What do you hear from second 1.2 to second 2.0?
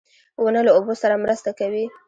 مرسته کوي.